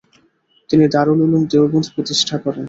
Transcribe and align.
তিনি 0.69 0.85
দারুল 0.93 1.19
উলুম 1.25 1.43
দেওবন্দ 1.51 1.87
প্রতিষ্ঠা 1.95 2.35
করেন। 2.43 2.59